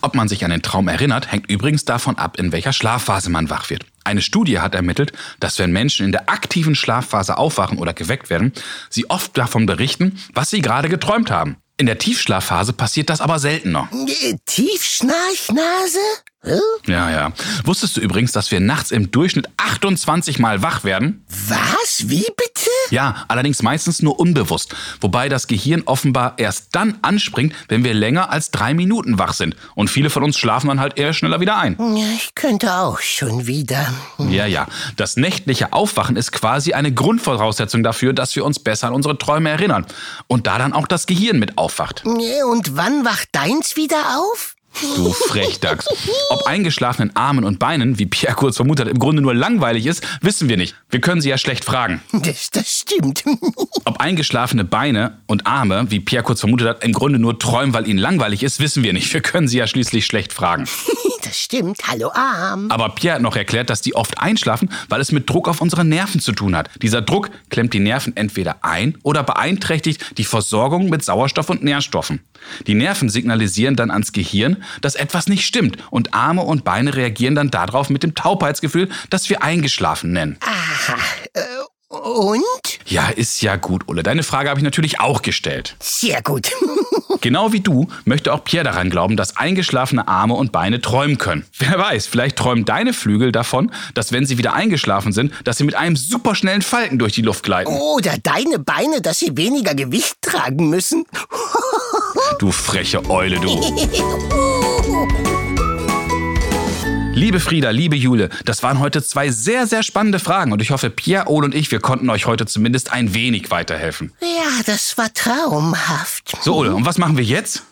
Ob 0.00 0.14
man 0.14 0.26
sich 0.26 0.42
an 0.42 0.50
den 0.50 0.62
Traum 0.62 0.88
erinnert, 0.88 1.30
hängt 1.30 1.50
übrigens 1.50 1.84
davon 1.84 2.16
ab, 2.16 2.38
in 2.38 2.52
welcher 2.52 2.72
Schlafphase 2.72 3.28
man 3.28 3.50
wach 3.50 3.68
wird. 3.68 3.84
Eine 4.02 4.22
Studie 4.22 4.60
hat 4.60 4.74
ermittelt, 4.74 5.12
dass 5.40 5.58
wenn 5.58 5.72
Menschen 5.72 6.06
in 6.06 6.12
der 6.12 6.30
aktiven 6.30 6.74
Schlafphase 6.74 7.36
aufwachen 7.36 7.76
oder 7.76 7.92
geweckt 7.92 8.30
werden, 8.30 8.54
sie 8.88 9.10
oft 9.10 9.36
davon 9.36 9.66
berichten, 9.66 10.18
was 10.32 10.48
sie 10.48 10.62
gerade 10.62 10.88
geträumt 10.88 11.30
haben. 11.30 11.58
In 11.76 11.84
der 11.84 11.98
Tiefschlafphase 11.98 12.72
passiert 12.72 13.10
das 13.10 13.20
aber 13.20 13.38
seltener. 13.38 13.90
Äh, 14.22 14.36
Tiefschnarchnase? 14.46 15.98
Ja, 16.86 17.10
ja. 17.10 17.32
Wusstest 17.64 17.96
du 17.96 18.00
übrigens, 18.00 18.32
dass 18.32 18.50
wir 18.50 18.60
nachts 18.60 18.90
im 18.90 19.10
Durchschnitt 19.10 19.48
28 19.58 20.38
Mal 20.38 20.62
wach 20.62 20.84
werden? 20.84 21.24
Was? 21.48 22.08
Wie 22.08 22.24
bitte? 22.36 22.70
Ja, 22.90 23.24
allerdings 23.28 23.62
meistens 23.62 24.00
nur 24.00 24.18
unbewusst. 24.18 24.74
Wobei 25.02 25.28
das 25.28 25.46
Gehirn 25.46 25.82
offenbar 25.84 26.34
erst 26.38 26.68
dann 26.72 26.98
anspringt, 27.02 27.54
wenn 27.68 27.84
wir 27.84 27.92
länger 27.92 28.30
als 28.30 28.50
drei 28.50 28.72
Minuten 28.72 29.18
wach 29.18 29.34
sind. 29.34 29.54
Und 29.74 29.90
viele 29.90 30.08
von 30.08 30.24
uns 30.24 30.38
schlafen 30.38 30.68
dann 30.68 30.80
halt 30.80 30.98
eher 30.98 31.12
schneller 31.12 31.40
wieder 31.40 31.58
ein. 31.58 31.76
Ja, 31.78 32.06
ich 32.14 32.34
könnte 32.34 32.72
auch 32.74 33.00
schon 33.00 33.46
wieder. 33.46 33.92
Ja, 34.18 34.46
ja. 34.46 34.66
Das 34.96 35.16
nächtliche 35.16 35.74
Aufwachen 35.74 36.16
ist 36.16 36.32
quasi 36.32 36.72
eine 36.72 36.92
Grundvoraussetzung 36.92 37.82
dafür, 37.82 38.14
dass 38.14 38.34
wir 38.34 38.46
uns 38.46 38.58
besser 38.58 38.88
an 38.88 38.94
unsere 38.94 39.18
Träume 39.18 39.50
erinnern. 39.50 39.84
Und 40.26 40.46
da 40.46 40.56
dann 40.56 40.72
auch 40.72 40.86
das 40.86 41.06
Gehirn 41.06 41.38
mit 41.38 41.58
aufwacht. 41.58 42.02
Und 42.04 42.76
wann 42.76 43.04
wacht 43.04 43.28
deins 43.32 43.76
wieder 43.76 44.18
auf? 44.18 44.56
Du 44.96 45.12
Frechdachs. 45.12 45.86
Ob 46.30 46.46
eingeschlafenen 46.46 47.14
Armen 47.14 47.44
und 47.44 47.58
Beinen, 47.58 47.98
wie 47.98 48.06
Pierre 48.06 48.34
kurz 48.34 48.56
vermutet 48.56 48.86
hat, 48.86 48.92
im 48.92 48.98
Grunde 48.98 49.20
nur 49.20 49.34
langweilig 49.34 49.86
ist, 49.86 50.02
wissen 50.22 50.48
wir 50.48 50.56
nicht. 50.56 50.74
Wir 50.90 51.00
können 51.00 51.20
sie 51.20 51.28
ja 51.28 51.38
schlecht 51.38 51.64
fragen. 51.64 52.00
Das, 52.12 52.50
das 52.50 52.80
stimmt. 52.80 53.24
Ob 53.84 54.00
eingeschlafene 54.00 54.64
Beine 54.64 55.18
und 55.26 55.46
Arme, 55.46 55.90
wie 55.90 56.00
Pierre 56.00 56.22
kurz 56.24 56.40
vermutet 56.40 56.68
hat, 56.68 56.84
im 56.84 56.92
Grunde 56.92 57.18
nur 57.18 57.38
träumen, 57.38 57.74
weil 57.74 57.88
ihnen 57.88 57.98
langweilig 57.98 58.42
ist, 58.42 58.60
wissen 58.60 58.82
wir 58.82 58.92
nicht. 58.92 59.12
Wir 59.12 59.20
können 59.20 59.48
sie 59.48 59.58
ja 59.58 59.66
schließlich 59.66 60.06
schlecht 60.06 60.32
fragen. 60.32 60.68
Das 61.22 61.38
stimmt. 61.38 61.76
Hallo 61.86 62.10
Arm. 62.14 62.70
Aber 62.70 62.88
Pierre 62.88 63.16
hat 63.16 63.22
noch 63.22 63.36
erklärt, 63.36 63.68
dass 63.68 63.82
die 63.82 63.94
oft 63.94 64.18
einschlafen, 64.18 64.70
weil 64.88 65.02
es 65.02 65.12
mit 65.12 65.28
Druck 65.28 65.48
auf 65.48 65.60
unsere 65.60 65.84
Nerven 65.84 66.18
zu 66.18 66.32
tun 66.32 66.56
hat. 66.56 66.70
Dieser 66.80 67.02
Druck 67.02 67.30
klemmt 67.50 67.74
die 67.74 67.78
Nerven 67.78 68.16
entweder 68.16 68.64
ein 68.64 68.96
oder 69.02 69.22
beeinträchtigt 69.22 70.18
die 70.18 70.24
Versorgung 70.24 70.88
mit 70.88 71.04
Sauerstoff 71.04 71.50
und 71.50 71.62
Nährstoffen. 71.62 72.20
Die 72.66 72.74
Nerven 72.74 73.10
signalisieren 73.10 73.76
dann 73.76 73.90
ans 73.90 74.12
Gehirn, 74.12 74.59
dass 74.80 74.94
etwas 74.94 75.28
nicht 75.28 75.44
stimmt 75.44 75.76
und 75.90 76.14
Arme 76.14 76.42
und 76.42 76.64
Beine 76.64 76.94
reagieren 76.94 77.34
dann 77.34 77.50
darauf 77.50 77.90
mit 77.90 78.02
dem 78.02 78.14
Taubheitsgefühl, 78.14 78.88
das 79.10 79.28
wir 79.30 79.42
eingeschlafen 79.42 80.12
nennen. 80.12 80.38
Aha. 80.40 80.96
Äh, 81.34 81.40
und? 81.90 82.44
Ja, 82.86 83.08
ist 83.08 83.42
ja 83.42 83.56
gut, 83.56 83.88
Ulle. 83.88 84.04
Deine 84.04 84.22
Frage 84.22 84.48
habe 84.48 84.60
ich 84.60 84.64
natürlich 84.64 85.00
auch 85.00 85.22
gestellt. 85.22 85.74
Sehr 85.80 86.22
gut. 86.22 86.50
Genau 87.20 87.52
wie 87.52 87.60
du 87.60 87.88
möchte 88.04 88.32
auch 88.32 88.44
Pierre 88.44 88.64
daran 88.64 88.88
glauben, 88.88 89.16
dass 89.16 89.36
eingeschlafene 89.36 90.08
Arme 90.08 90.34
und 90.34 90.52
Beine 90.52 90.80
träumen 90.80 91.18
können. 91.18 91.44
Wer 91.58 91.78
weiß, 91.78 92.06
vielleicht 92.06 92.36
träumen 92.36 92.64
deine 92.64 92.94
Flügel 92.94 93.30
davon, 93.30 93.72
dass 93.94 94.12
wenn 94.12 94.24
sie 94.24 94.38
wieder 94.38 94.54
eingeschlafen 94.54 95.12
sind, 95.12 95.34
dass 95.44 95.58
sie 95.58 95.64
mit 95.64 95.74
einem 95.74 95.96
superschnellen 95.96 96.62
Falken 96.62 96.98
durch 96.98 97.12
die 97.12 97.22
Luft 97.22 97.42
gleiten. 97.42 97.70
Oder 97.70 98.16
deine 98.22 98.58
Beine, 98.58 99.02
dass 99.02 99.18
sie 99.18 99.36
weniger 99.36 99.74
Gewicht 99.74 100.16
tragen 100.22 100.70
müssen. 100.70 101.04
Du 102.38 102.52
freche 102.52 103.08
Eule, 103.10 103.38
du. 103.38 103.60
Liebe 107.12 107.40
Frieda, 107.40 107.70
liebe 107.70 107.96
Jule, 107.96 108.30
das 108.44 108.62
waren 108.62 108.78
heute 108.78 109.02
zwei 109.02 109.30
sehr, 109.30 109.66
sehr 109.66 109.82
spannende 109.82 110.18
Fragen 110.18 110.52
und 110.52 110.62
ich 110.62 110.70
hoffe, 110.70 110.88
Pierre, 110.88 111.28
Ole 111.28 111.46
und 111.46 111.54
ich, 111.54 111.70
wir 111.70 111.80
konnten 111.80 112.08
euch 112.08 112.26
heute 112.26 112.46
zumindest 112.46 112.92
ein 112.92 113.12
wenig 113.14 113.50
weiterhelfen. 113.50 114.12
Ja, 114.22 114.62
das 114.64 114.96
war 114.96 115.12
traumhaft. 115.12 116.32
So, 116.40 116.56
Ole, 116.56 116.74
und 116.74 116.86
was 116.86 116.96
machen 116.96 117.18
wir 117.18 117.24
jetzt? 117.24 117.64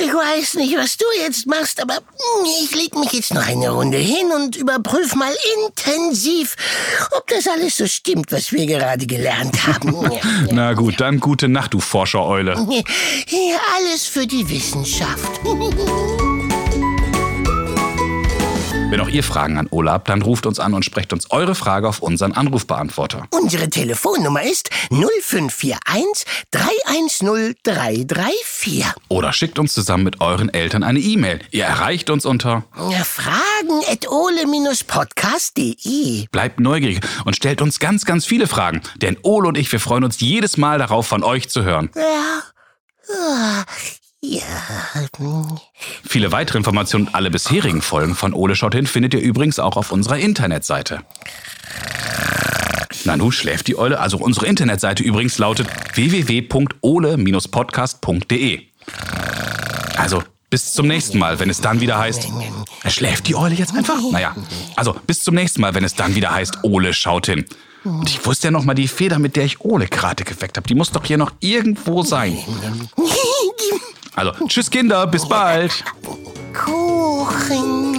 Ich 0.00 0.12
weiß 0.12 0.54
nicht, 0.54 0.76
was 0.76 0.96
du 0.96 1.04
jetzt 1.22 1.46
machst, 1.46 1.80
aber 1.80 1.98
ich 2.62 2.74
leg 2.74 2.94
mich 2.96 3.12
jetzt 3.12 3.34
noch 3.34 3.46
eine 3.46 3.70
Runde 3.70 3.98
hin 3.98 4.30
und 4.34 4.56
überprüf 4.56 5.14
mal 5.14 5.34
intensiv, 5.56 6.56
ob 7.16 7.26
das 7.28 7.46
alles 7.46 7.76
so 7.76 7.86
stimmt, 7.86 8.32
was 8.32 8.52
wir 8.52 8.66
gerade 8.66 9.06
gelernt 9.06 9.66
haben. 9.66 10.10
Na 10.50 10.74
gut, 10.74 11.00
dann 11.00 11.20
gute 11.20 11.48
Nacht, 11.48 11.74
du 11.74 11.80
Forschereule. 11.80 12.54
Alles 13.76 14.04
für 14.06 14.26
die 14.26 14.48
Wissenschaft. 14.48 15.40
Wenn 18.90 19.02
auch 19.02 19.08
ihr 19.08 19.22
Fragen 19.22 19.58
an 19.58 19.68
Ole 19.70 19.92
habt, 19.92 20.08
dann 20.08 20.22
ruft 20.22 20.46
uns 20.46 20.58
an 20.58 20.72
und 20.72 20.82
sprecht 20.82 21.12
uns 21.12 21.30
eure 21.30 21.54
Frage 21.54 21.86
auf 21.86 22.00
unseren 22.00 22.32
Anrufbeantworter. 22.32 23.26
Unsere 23.30 23.68
Telefonnummer 23.68 24.42
ist 24.42 24.70
0541 24.88 26.24
310 26.52 27.54
334. 27.64 28.86
Oder 29.08 29.34
schickt 29.34 29.58
uns 29.58 29.74
zusammen 29.74 30.04
mit 30.04 30.22
euren 30.22 30.48
Eltern 30.48 30.82
eine 30.82 31.00
E-Mail. 31.00 31.40
Ihr 31.50 31.64
erreicht 31.64 32.08
uns 32.08 32.24
unter 32.24 32.64
Fragen 33.04 33.82
at 33.92 34.08
ole-podcast.de. 34.08 36.26
Bleibt 36.32 36.58
neugierig 36.58 37.00
und 37.26 37.36
stellt 37.36 37.60
uns 37.60 37.80
ganz, 37.80 38.06
ganz 38.06 38.24
viele 38.24 38.46
Fragen. 38.46 38.80
Denn 38.96 39.18
Ole 39.22 39.48
und 39.48 39.58
ich, 39.58 39.70
wir 39.70 39.80
freuen 39.80 40.04
uns 40.04 40.18
jedes 40.20 40.56
Mal 40.56 40.78
darauf, 40.78 41.06
von 41.06 41.22
euch 41.22 41.50
zu 41.50 41.62
hören. 41.62 41.90
Ja. 41.94 42.40
Ja. 44.20 44.42
Viele 46.06 46.32
weitere 46.32 46.58
Informationen 46.58 47.06
und 47.06 47.14
alle 47.14 47.30
bisherigen 47.30 47.80
Folgen 47.82 48.16
von 48.16 48.34
Ole 48.34 48.56
schaut 48.56 48.74
hin 48.74 48.86
findet 48.86 49.14
ihr 49.14 49.20
übrigens 49.20 49.60
auch 49.60 49.76
auf 49.76 49.92
unserer 49.92 50.18
Internetseite. 50.18 51.02
Na 53.04 53.16
nun 53.16 53.30
schläft 53.30 53.68
die 53.68 53.78
Eule. 53.78 54.00
Also 54.00 54.18
unsere 54.18 54.46
Internetseite 54.46 55.04
übrigens 55.04 55.38
lautet 55.38 55.68
www.ole-podcast.de. 55.94 58.62
Also 59.96 60.24
bis 60.50 60.72
zum 60.72 60.88
nächsten 60.88 61.18
Mal, 61.18 61.38
wenn 61.38 61.50
es 61.50 61.60
dann 61.60 61.80
wieder 61.80 61.98
heißt. 61.98 62.26
Schläft 62.88 63.28
die 63.28 63.36
Eule 63.36 63.54
jetzt 63.54 63.74
einfach? 63.74 63.98
Naja, 64.10 64.34
also 64.74 64.96
bis 65.06 65.20
zum 65.20 65.36
nächsten 65.36 65.60
Mal, 65.60 65.74
wenn 65.74 65.84
es 65.84 65.94
dann 65.94 66.16
wieder 66.16 66.34
heißt, 66.34 66.64
Ole 66.64 66.92
schaut 66.92 67.26
hin. 67.26 67.44
Und 67.84 68.10
ich 68.10 68.26
wusste 68.26 68.48
ja 68.48 68.50
noch 68.50 68.64
mal 68.64 68.74
die 68.74 68.88
Feder, 68.88 69.20
mit 69.20 69.36
der 69.36 69.44
ich 69.44 69.60
Ole 69.60 69.86
gerade 69.86 70.24
geweckt 70.24 70.56
habe. 70.56 70.66
Die 70.66 70.74
muss 70.74 70.90
doch 70.90 71.04
hier 71.04 71.18
noch 71.18 71.30
irgendwo 71.40 72.02
sein. 72.02 72.36
Also, 74.18 74.32
tschüss 74.48 74.68
Kinder, 74.68 75.06
bis 75.06 75.28
bald. 75.28 75.84
Kuchen. 76.52 77.97